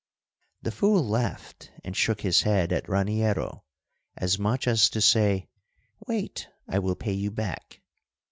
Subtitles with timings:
[0.63, 3.63] The fool laughed and shook his head at Raniero,
[4.17, 5.47] as much as to say,
[6.07, 6.47] "Wait!
[6.67, 7.83] I will pay you back."